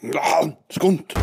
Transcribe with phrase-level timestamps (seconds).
[0.00, 1.14] Ja, skunt.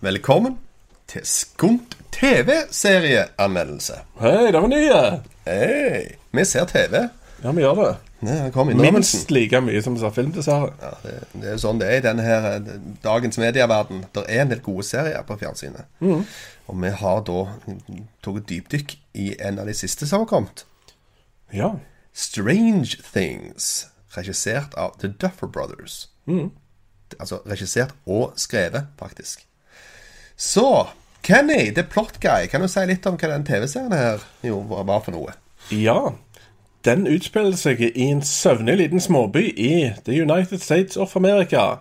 [0.00, 0.58] Velkommen
[1.08, 3.92] til Skunt TV-serieanmeldelse.
[4.20, 5.20] Hei, det var nye.
[5.44, 7.08] Hei, vi ser TV.
[7.42, 8.05] Ja, vi gjør det.
[8.80, 10.32] Minst like mye som sa ser film.
[10.80, 12.70] Ja, det, det er jo sånn det er i denne her eh,
[13.04, 14.06] dagens medieverden.
[14.16, 15.90] Det er en del gode serier på fjernsynet.
[16.66, 17.42] Og vi har da
[18.24, 20.64] tatt dypdykk i en av de siste som har kommet.
[21.54, 21.76] Ja.
[22.16, 26.06] Strange Things, regissert av The Duffer Brothers.
[27.20, 29.44] Altså regissert og skrevet, faktisk.
[30.36, 30.88] Så
[31.26, 35.00] Kenny, the plot guy, kan du si litt om hva den TV-serien her jo, var
[35.04, 35.34] for noe?
[35.74, 36.14] Ja.
[36.86, 39.70] Den utspiller seg i en søvnig liten småby i
[40.06, 41.80] The United States of America.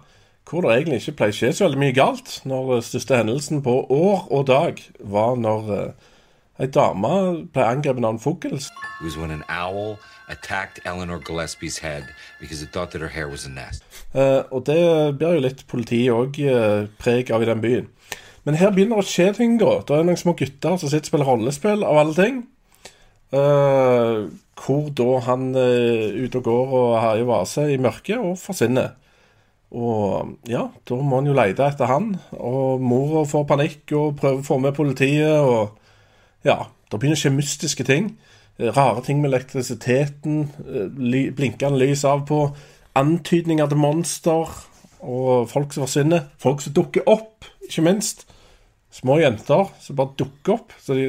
[0.50, 2.32] Hvor det egentlig ikke pleier å skje så veldig mye galt.
[2.50, 6.08] Når den største hendelsen på år og dag var når uh,
[6.58, 7.12] ei dame
[7.54, 8.58] ble angrepet av en fugl.
[8.58, 8.72] It
[9.04, 12.10] was when an owl attacked Eleanor Gillespie's head
[12.42, 13.86] because it thought that her hair was a nest.
[14.16, 14.82] Eh, og det
[15.20, 16.42] blir jo litt politiet òg
[16.98, 17.94] preg av i den byen.
[18.46, 19.84] Men her begynner det å skje ting, da.
[19.86, 22.44] Det er noen små gutter som sitter og spiller rollespill, av alle ting.
[23.36, 24.26] Eh,
[24.66, 28.94] hvor da han er ute og går og herjer vase i mørket og forsvinner.
[29.76, 32.14] Og ja, da må han jo lete etter han.
[32.38, 35.42] Og mora får panikk og prøver å få med politiet.
[35.42, 38.14] Og ja, det begynner å skje mystiske ting.
[38.60, 40.46] Eh, Rare ting med elektrisiteten.
[40.64, 40.88] eh,
[41.36, 42.46] Blinkende lys av på.
[42.96, 44.56] Antydninger til monster.
[45.02, 46.30] Og folk som forsvinner.
[46.40, 48.26] Folk som dukker opp, ikke minst.
[48.96, 50.76] Små jenter som bare dukker opp.
[50.80, 51.08] Så de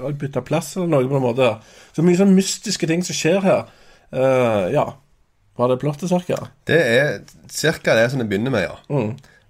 [0.00, 1.52] har bytta plass eller noe på en måte.
[1.94, 3.68] Så mye sånn mystiske ting som skjer her.
[4.10, 4.88] Uh, ja.
[5.58, 6.38] Var det plottet, cirka?
[6.66, 7.16] Det er
[7.50, 8.76] cirka det som det begynner med, ja.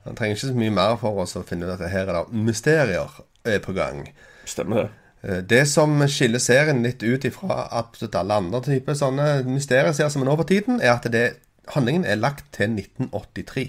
[0.06, 2.44] Han trenger ikke så mye mer for oss å finne ut at her er det
[2.46, 4.06] mysterier er på gang.
[4.48, 4.86] Stemmer det.
[5.22, 10.24] Eh, Det som skiller serien litt ut ifra absolutt alle andre typer sånne mysterieserier som
[10.24, 11.26] er nå for tiden, er at det,
[11.74, 13.66] handlingen er lagt til 1983.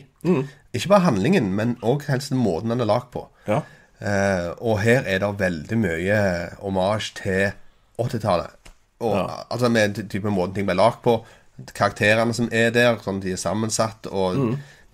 [0.74, 3.25] Ikke bare handlingen, men òg helst måten den er lagd på.
[3.47, 3.63] Ja.
[4.00, 6.20] Eh, og her er det veldig mye
[6.62, 7.50] hommage til
[8.00, 8.56] 80-tallet.
[9.04, 9.26] Ja.
[9.52, 11.18] Altså med ty- type måten ting ble lagd på.
[11.76, 14.38] Karakterene som er der, sånn de er sammensatt, og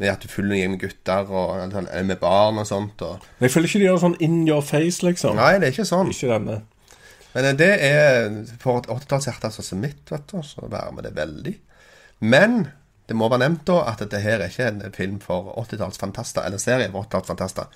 [0.02, 3.02] med at du følger en med gutter og sånn, med barn og sånt.
[3.06, 3.22] Og...
[3.40, 5.38] Men jeg føler ikke de gjør sånn in your face, liksom.
[5.38, 6.10] Nei, det er ikke sånn.
[6.12, 6.58] Ikke denne.
[7.36, 8.34] Men eh, det er
[8.64, 11.54] for et 80-tallshjerte sånn som mitt, vet du, så varmer det veldig.
[12.26, 12.66] Men
[13.06, 16.62] det må være nevnt da at dette her er ikke en film for 80-tallsfantaster, eller
[16.62, 17.70] serie for 80-tallsfantaster.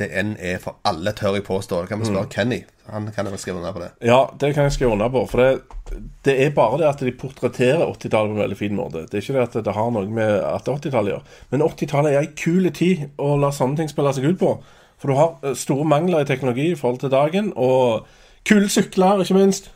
[0.00, 1.82] Det enn er for alle, tør jeg påstå.
[1.82, 2.62] Det kan vi spørre Kenny.
[2.90, 3.90] Han kan jeg skrive under på det.
[4.08, 5.26] Ja, det kan jeg skrive under på.
[5.30, 9.04] For det, det er bare det at de portretterer 80-tallet på en veldig fin måte.
[9.10, 11.26] Det er ikke det at det har noe med at 80-tallet gjør.
[11.52, 14.56] Men 80-tallet er ei kul tid å la sånne ting spille seg ut på.
[15.02, 18.08] For du har eh, store mangler i teknologi i forhold til dagen, og
[18.48, 19.70] kule sykler, ikke minst.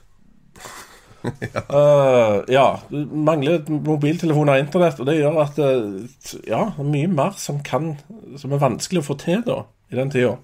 [1.55, 1.63] ja.
[2.49, 2.67] ja.
[2.91, 7.59] Du mangler mobiltelefoner og internett, og det gjør at eh, Ja, det mye mer som
[7.67, 7.97] kan
[8.39, 10.37] Som er vanskelig å få til da, i den tida.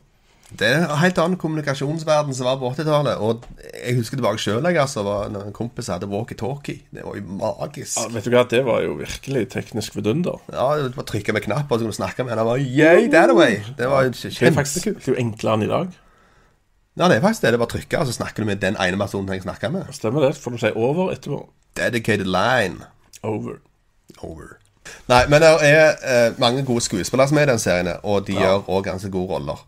[0.53, 3.21] Det er en helt annen kommunikasjonsverden som var på 80-tallet.
[3.25, 6.83] Og jeg husker tilbake sjøl altså, når en kompis hadde walkietalkie.
[6.93, 7.97] Det var jo magisk.
[7.97, 10.43] Ja, vet du hva, det var jo virkelig teknisk vidunder.
[10.53, 12.45] Ja, Du bare trykka med knapper, så kunne du snakke med henne.
[12.51, 13.63] Var yay, that away.
[13.79, 15.99] Det var jo Det er faktisk det er jo enklere enn i dag.
[17.01, 17.55] Ja, det er faktisk det.
[17.55, 19.73] Det er bare å trykke, og så snakker du med den ene personen jeg snakker
[19.73, 19.89] med.
[19.97, 20.35] Stemmer det?
[20.37, 21.47] Får du si over etterpå?
[21.81, 22.85] Dedicated line.
[23.25, 23.63] Over.
[24.21, 24.59] Over.
[25.11, 28.39] Nei, men det er eh, mange gode skuespillere som er i den serien, og de
[28.39, 29.61] gjør òg ganske gode roller.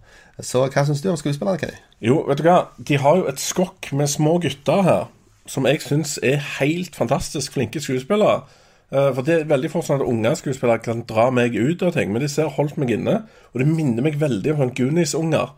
[0.42, 1.76] Så hva syns du om skuespillerne, Kay?
[2.02, 2.58] Jo, vet du hva?
[2.78, 5.04] De har jo et skokk med små gutter her,
[5.46, 8.42] som jeg syns er helt fantastisk flinke skuespillere.
[8.90, 11.94] Eh, For det er veldig fort sånn at unge skuespillere kan dra meg ut av
[11.94, 13.22] ting, men de ser holdt meg inne.
[13.52, 15.54] Og det minner meg veldig om sånn Goonies-unger.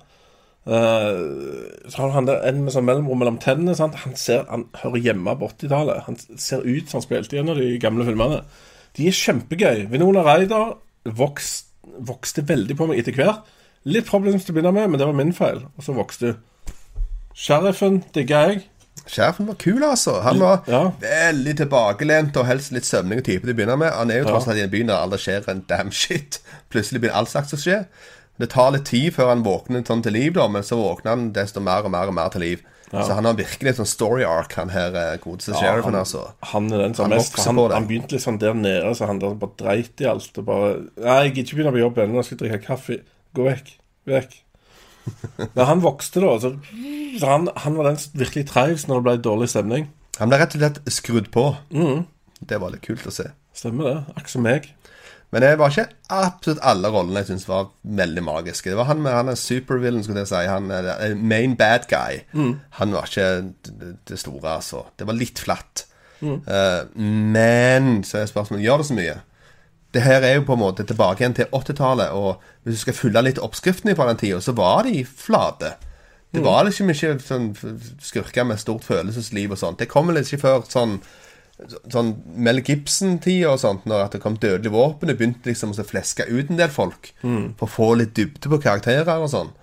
[0.66, 3.76] Uh, så har han der en med sånn mellomrom mellom tennene.
[3.78, 3.94] Sant?
[4.02, 6.06] Han, ser, han hører hjemme på 80-tallet.
[6.08, 8.40] Han ser ut som han spilte i en av de gamle filmene.
[8.96, 9.86] De er kjempegøy.
[9.92, 10.76] Vinona Ryder
[11.16, 11.66] vokste,
[12.08, 13.44] vokste veldig på meg etter hvert.
[13.86, 15.60] Litt problems til å begynne med, men det var min feil.
[15.76, 16.72] Og så vokste du.
[17.36, 18.64] Sheriffen digga jeg.
[19.06, 20.16] Sheriffen var kul, altså.
[20.24, 20.80] Han var Ja.
[21.00, 23.92] veldig tilbakelent og helst litt søvnig type til å begynne med.
[23.92, 26.40] Han er jo tross alt i en by der aldri skjer en damn shit.
[26.70, 27.86] Plutselig begynner all slags å skje.
[28.36, 31.28] Det tar litt tid før han våkner sånn til liv, da, men så våkner han
[31.36, 32.64] desto mer og mer og mer til liv.
[32.90, 36.22] Så han har virkelig et sånn story arc, han her godeste ja, sheriffen, altså.
[36.52, 39.18] han er den som Han mest han, han begynte litt sånn der nede, så han
[39.22, 40.38] der bare dreit i alt.
[40.38, 42.98] Og bare Nei, jeg gidder ikke begynne på jobb ennå, jeg skal drikke kaffe.
[43.36, 43.72] Gå vekk.
[44.12, 44.36] Vekk.
[45.56, 46.36] Men han vokste, da.
[46.42, 46.52] Så,
[47.18, 49.90] så han, han var den som virkelig trives når det ble dårlig stemning.
[50.20, 51.48] Han ble rett og slett skrudd på.
[52.38, 53.32] Det var litt kult å se.
[53.56, 53.98] Stemmer det.
[54.14, 54.70] Akkurat som meg.
[55.34, 57.66] Men det var ikke absolutt alle rollene jeg syns var
[57.98, 58.70] veldig magiske.
[58.70, 60.42] Det var han med han er supervillain, skulle jeg si.
[60.46, 62.20] Han er main bad guy.
[62.78, 63.54] Han var ikke
[64.06, 64.84] det- store, altså.
[64.96, 65.84] Det var litt flatt.
[66.22, 69.16] Eh, men så er spørsmålet gjør det så mye.
[69.92, 72.94] Det her er jo på en måte tilbake igjen til 80-tallet, og hvis du skal
[72.94, 75.74] følge litt oppskriftene fra den tida, så var de flate.
[76.34, 77.46] Det var ikke mye sånn
[78.02, 79.78] skurker med stort følelsesliv og sånt.
[79.78, 80.98] Det kom litt ikke før sånn
[81.92, 85.86] sånn Mel Gibson-tida og sånt, når at det kom dødelige våpen, det begynte liksom å
[85.86, 89.54] fleske ut en del folk for å få litt dybde på karakterer og sånn.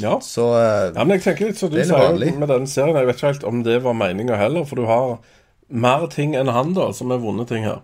[0.00, 0.20] Ja.
[0.24, 3.08] Så uh, ja, men jeg tenker litt så du er sier med den serien Jeg
[3.08, 5.18] vet ikke helt om det var meninga heller, for du har
[5.68, 7.82] mer ting enn han, da, som er vonde ting her.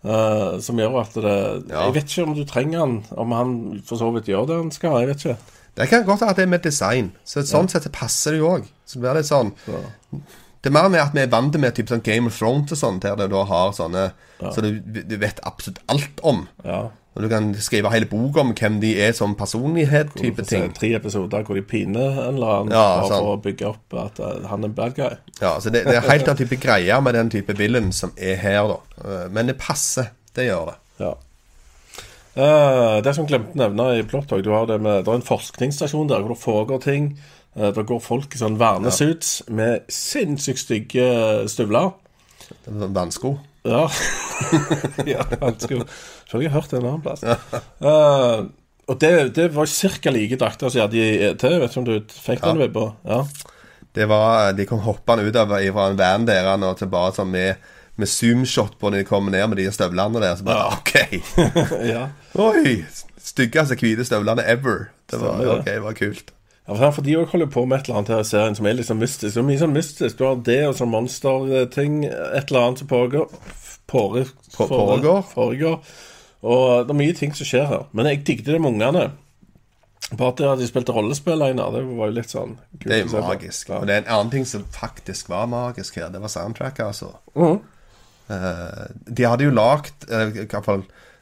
[0.00, 1.38] Uh, som gjør at det
[1.68, 1.86] Ja.
[1.86, 4.70] Jeg vet ikke om du trenger han, om han for så vidt gjør det han
[4.74, 5.00] skal.
[5.02, 5.56] Jeg vet ikke.
[5.76, 7.10] det kan godt være at det er med design.
[7.24, 8.70] Så sånn sett så passer det jo òg.
[8.84, 9.82] Så det blir litt sånn Så,
[10.60, 12.78] Det er mer med at vi er vant med typ sånn Game of Thrones og
[12.78, 14.10] sånt, der du da har sånne
[14.40, 16.48] Så du, du vet absolutt alt om.
[16.64, 16.88] ja.
[17.10, 20.10] Og du kan skrive hele bok om hvem de er som får se
[20.46, 20.68] ting.
[20.76, 23.16] Tre episoder hvor de piner en eller annen Ja, sånn.
[23.16, 25.16] for å bygge opp at eh, han er bad guy.
[25.40, 28.38] Ja, så det, det er helt annen type greier med den type villain som er
[28.38, 28.78] her, da.
[29.02, 30.12] Eh, Men det passer.
[30.38, 30.76] Det gjør det.
[31.02, 31.10] Ja.
[32.38, 35.26] Uh, det som glemte å nevne i Plottog du har det med, det er en
[35.26, 37.08] forskningsstasjon der hvor det foregår ting.
[37.58, 41.06] Uh, det går folk i sånn vernesuits med sinnssykt stygge
[41.50, 41.92] støvler.
[42.66, 43.36] Er Vannsko.
[43.66, 43.84] Ja.
[45.12, 45.82] ja vannsko.
[46.30, 47.24] Selv jeg har hørt det en annen plass.
[47.24, 48.46] uh,
[48.90, 50.10] og det, det var ca.
[50.14, 51.42] like drakter som de hadde i ET.
[51.42, 52.86] Vet ikke om du fikk den vibba?
[53.06, 53.20] Ja.
[53.94, 57.30] Det var, De kom hoppende ut av fra en van der og til bare sånn
[57.30, 60.34] med, med zoomshot på når de kom ned med de støvlene der.
[60.38, 60.94] Så bare OK!
[61.92, 62.08] ja.
[62.38, 62.80] Oi!
[63.20, 64.88] Styggeste hvite støvlene ever.
[65.10, 66.34] Det var, Stemmer ok, det var kult.
[66.70, 68.76] Ja, for de også holder på med et eller annet her i serien som er
[68.78, 69.34] litt sånn mystisk.
[69.34, 70.18] Det er mye sånn mystisk.
[70.18, 73.26] Du har det og sånn monsterting, et eller annet som pågår.
[73.90, 74.24] Påre,
[74.54, 75.24] På- foregår.
[75.32, 75.80] foregår.
[76.46, 77.86] Og det er mye ting som skjer her.
[77.92, 79.10] Men jeg digget det med ungene.
[80.16, 83.68] Bare at de- spilte rollespill Einar, det var jo litt sånn kult Det er magisk.
[83.68, 83.78] Ja.
[83.78, 86.08] Og det er en annen ting som faktisk var magisk her.
[86.08, 87.14] Det var soundtracket, altså.
[87.36, 87.60] Mm.
[88.30, 90.30] Uh, de hadde jo lagd uh,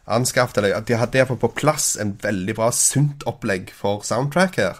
[0.09, 4.79] Anskaffet eller De hadde derfor på plass en veldig bra sunt opplegg for soundtrack her.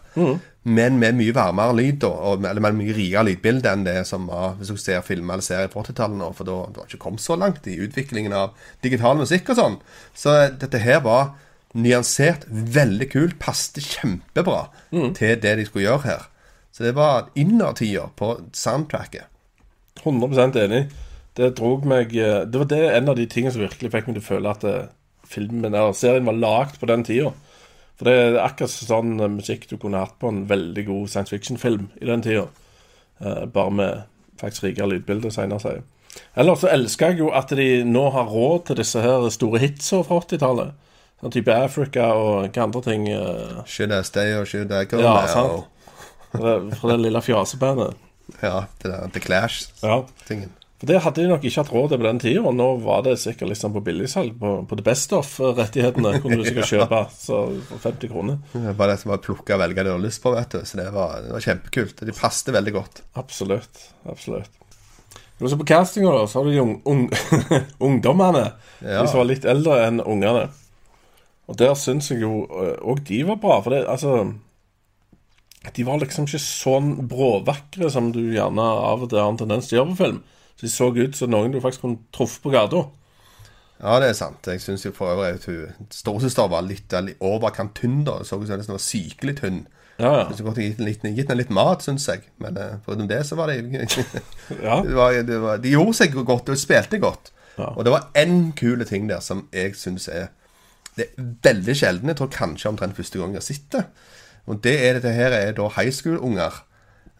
[0.69, 4.27] Men med mye varmere lyd, da, og eller med mye rikere lydbilde enn det som
[4.29, 6.31] var hvis du ser filmer eller serier på 80-tallet nå.
[6.37, 9.79] For da har ikke kommet så langt i utviklingen av digital musikk og sånn.
[10.13, 11.33] Så eh, dette her var
[11.79, 14.69] nyansert, veldig kult, passet kjempebra
[15.17, 16.29] til det de skulle gjøre her.
[16.73, 19.29] Så det var innertida på soundtracket.
[20.05, 20.85] 100% enig.
[21.39, 24.17] Det drog meg eh, Det var det en av de tingene som virkelig fikk meg
[24.19, 24.87] til å føle at eh,
[25.29, 27.33] filmen eller serien var lagd på den tida.
[27.99, 31.35] For det er akkurat sånn eh, musikk du kunne hatt på en veldig god science
[31.35, 32.47] fiction-film i den tida.
[33.21, 34.03] Eh, bare med
[34.41, 35.81] faktisk rikere lydbilder, senere sier.
[36.39, 40.01] Ellers så elsker jeg jo at de nå har råd til disse her store hitsa
[40.07, 40.77] fra 80-tallet.
[41.19, 43.09] Sånn type Africa og hva andre ting.
[43.11, 45.27] eh, Should I stay or should I go Ja, now?
[45.35, 46.79] sant.
[46.79, 47.97] fra det lille fjasebandet.
[48.43, 50.51] Ja, det der The Clash-tingen.
[50.53, 50.68] Ja.
[50.79, 53.01] For Det hadde de nok ikke hatt råd til på den tida, og nå var
[53.03, 56.13] det sikkert liksom på billigsalg på, på The Best Off-rettighetene.
[56.23, 58.39] Kunne du sikkert kjøpe så for 50 kroner.
[58.53, 60.63] Det var det som var plukke og velge det du har lyst på, vet du.
[60.63, 62.05] Så det var, det var kjempekult.
[62.07, 63.03] De passet veldig godt.
[63.19, 63.83] Absolutt.
[64.07, 64.55] Absolutt.
[65.39, 67.05] Og ser på castinga, da, så har du de un un
[67.91, 68.47] ungdommene.
[68.79, 69.03] Ja.
[69.03, 70.49] De som var litt eldre enn ungene.
[71.51, 73.61] Og der syns jeg jo òg de var bra.
[73.65, 74.33] For det, altså
[75.75, 79.67] De var liksom ikke sånn bråvakre som du gjerne av og til har en tendens
[79.67, 80.21] til å gjøre på film.
[80.59, 82.85] Så de så ut som noen du faktisk kunne truffet på gata.
[83.79, 84.47] Ja, det er sant.
[84.47, 88.19] Jeg syns for øvrig at hun storesøster var litt, overkant tynn, da.
[88.27, 89.61] Så ut som hun var sykelig tynn.
[89.99, 90.25] Ja, ja.
[90.35, 92.27] Så godt gitt, litt, gitt henne litt mat, syns jeg.
[92.43, 93.63] Men foruten det, så var det
[94.67, 94.81] ja.
[94.83, 97.33] det var, det var, De gjorde seg godt, og spilte godt.
[97.59, 97.73] Ja.
[97.75, 100.29] Og det var én kule ting der som jeg syns er
[100.99, 102.11] Det er veldig sjelden.
[102.11, 103.85] Jeg tror kanskje omtrent første gang jeg det.
[104.47, 106.65] Og det er dette her er da high school-unger.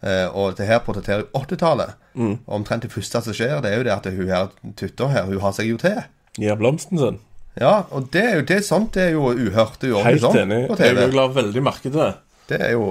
[0.01, 1.97] Eh, og det her portretterer 80-tallet.
[2.13, 2.37] Mm.
[2.47, 5.41] Omtrent det første som skjer, det er jo det at hun her tutta her, hun
[5.43, 5.99] har seg jo til.
[6.39, 7.19] Gir blomsten sin.
[7.59, 10.43] Ja, og det er jo det er sånt det er jo uhørt uordentlig Helt sånn
[10.45, 10.59] enig.
[10.79, 12.11] Jeg vil la veldig merke til det.
[12.49, 12.85] Det er jo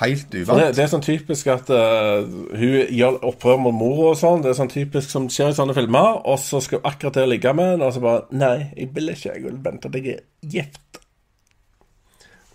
[0.00, 0.60] helt uvant.
[0.60, 2.22] det, det er sånn typisk at uh,
[2.58, 4.42] hun gjør opprør mot mora og sånn.
[4.44, 6.20] Det er sånn typisk som skjer i sånne filmer.
[6.28, 9.12] Og så skal hun akkurat der ligge med henne, og så bare Nei, jeg vil
[9.14, 9.34] ikke.
[9.34, 10.97] Jeg vil vente til jeg er gift.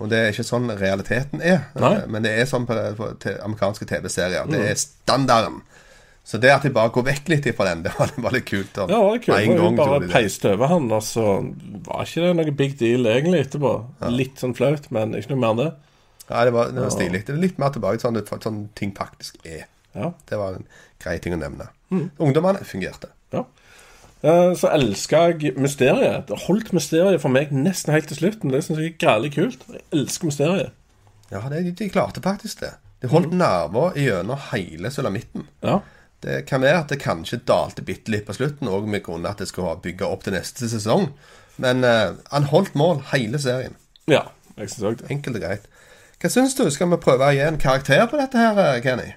[0.04, 1.62] Og det er ikke sånn realiteten er.
[1.80, 1.94] Nei.
[2.02, 3.14] Eh, Men det er sånn på, på
[3.46, 4.50] amerikanske TV-serier.
[4.52, 5.62] Det er standarden.
[6.28, 8.46] Så det at de bare går vekk litt fra den, det var, det var litt
[8.48, 8.78] kult.
[8.84, 9.38] Og, Ja, det var kult.
[9.40, 11.26] En gang bare de peiste over han, og så
[11.88, 13.74] var ikke det noe big deal egentlig etterpå.
[14.12, 15.72] Litt sånn flaut, men ikke noe mer enn det.
[16.30, 17.24] Ja, det var, det var stilig.
[17.28, 19.66] Det er litt mer tilbake til sånn, sånn ting faktisk er.
[19.96, 20.14] Ja.
[20.30, 20.68] Det var en
[21.04, 21.68] grei ting å nevne.
[21.94, 23.12] Ungdommene fungerte.
[23.36, 23.44] ja.
[24.24, 26.28] Eh, så elsker jeg mysteriet.
[26.30, 28.54] Det holdt mysteriet for meg nesten helt til slutten.
[28.54, 29.68] Det syns jeg er grælig kult.
[29.72, 30.72] Jeg elsker mysteriet.
[31.32, 32.74] Ja, det, de klarte faktisk det.
[33.04, 35.48] De holdt nerver gjennom hele sulamitten.
[35.64, 35.82] Ja.
[36.24, 39.36] Det kan være at det kanskje dalte bitte litt på slutten, òg med grunn av
[39.36, 41.10] at det skulle bygge opp til neste sesong.
[41.60, 43.76] Men uh, han holdt mål hele serien.
[44.08, 45.10] ja jeg syns òg det.
[45.14, 45.68] Enkelt og greit.
[46.22, 46.64] Hva syns du?
[46.72, 49.10] Skal vi prøve å gi en karakter på dette her, eh, Kenny?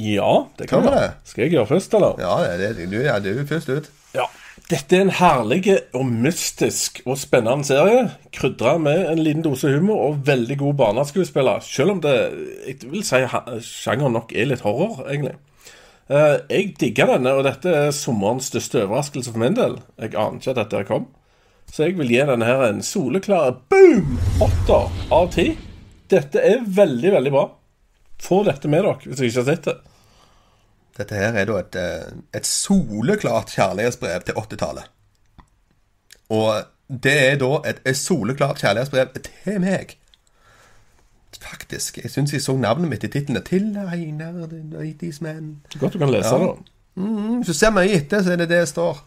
[0.00, 1.02] Ja, det kan vi.
[1.28, 2.16] Skal jeg gjøre først, eller?
[2.22, 3.90] Ja, det, det, du, ja, du er først ut.
[4.14, 4.26] Ja.
[4.64, 8.06] Dette er en herlig og mystisk og spennende serie.
[8.32, 11.60] Krydra med en liten dose humor og veldig god barneskuespiller.
[11.60, 12.14] Selv om det
[12.64, 13.20] jeg vil si
[13.60, 15.34] sjangeren nok er litt horror, egentlig.
[16.08, 19.76] Eh, jeg digger denne, og dette er sommerens største overraskelse for min del.
[20.00, 21.10] Jeg aner ikke at dette kom.
[21.68, 24.16] Så jeg vil gi denne her en soleklar boom!
[24.44, 25.50] Åtter av ti.
[26.08, 27.50] Dette er veldig, veldig bra.
[28.24, 29.82] Få dette med dere hvis dere ikke har sett det.
[30.98, 34.84] Dette her er da et, eh, et soleklart kjærlighetsbrev til 80-tallet.
[36.30, 36.62] Og
[37.02, 39.96] det er da et, et soleklart kjærlighetsbrev til meg.
[41.44, 41.98] Faktisk.
[42.02, 43.40] Jeg syns jeg så navnet mitt i titlene.
[43.44, 45.78] 'Til Einar 80's Man'.
[45.80, 46.38] Godt du kan lese Ja.
[46.46, 46.58] det.
[46.96, 49.02] Mm, Hvis du ser mye etter, så er det det det står.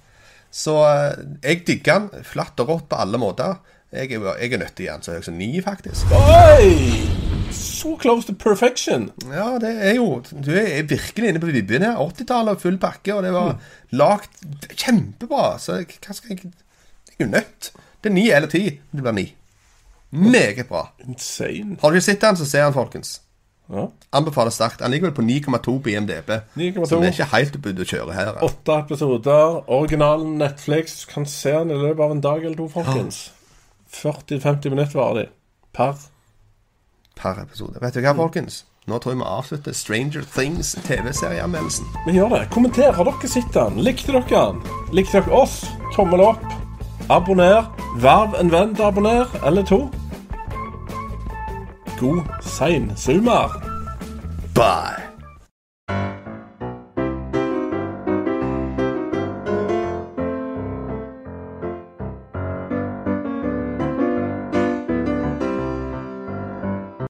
[0.52, 3.56] Så eh, jeg digger den flatt og rått på alle måter.
[3.92, 6.06] Jeg er, jeg er nødt til å gi den så høy som ni, faktisk.
[6.12, 7.17] Oi!
[7.52, 9.12] So close to perfection.
[9.32, 11.98] Ja, det er jo Du er virkelig inne på vibben her.
[11.98, 13.58] 80-tallet og full pakke, og det var
[13.92, 14.42] lagt
[14.76, 15.58] kjempebra.
[15.62, 17.72] Så hva skal jeg Jeg er jo nødt.
[18.04, 18.64] Det er ni eller ti.
[18.92, 19.28] Det blir ni.
[20.12, 20.88] Meget bra.
[21.08, 21.78] Insane.
[21.82, 23.22] Har du ikke sett den, så ser han, folkens.
[23.70, 23.88] Ja.
[24.16, 24.82] Anbefaler sterkt.
[24.82, 26.30] Han ligger vel på 9,2 på IMDb.
[26.56, 26.86] 9,2.
[26.86, 28.30] Så det er ikke helt ute å kjøre her.
[28.48, 29.58] Åtte episoder.
[29.68, 31.02] Originalen Netflix.
[31.10, 33.32] Kan se den i løpet av en dag eller to, folkens.
[33.92, 35.28] 40-50 minutter varer de.
[35.76, 35.98] Per.
[37.18, 37.80] Per episode.
[37.82, 38.64] Vet du hva, folkens?
[38.88, 41.88] Nå tror jeg vi avslutter Stranger Things TV-serieanmeldelsen.
[42.06, 42.44] Vi gjør det.
[42.54, 42.94] Kommenter.
[42.96, 43.82] Har dere sett den?
[43.84, 44.62] Likte dere den?
[44.96, 45.60] Likte dere oss?
[45.96, 46.46] Tommel opp.
[47.12, 47.68] Abonner.
[48.00, 49.88] Verv en venn til å abonnere, eller to.
[52.00, 53.52] God sein summer.
[54.56, 54.97] Bye!